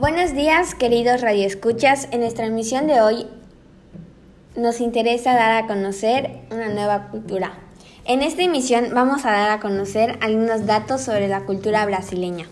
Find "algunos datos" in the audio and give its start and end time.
10.22-11.02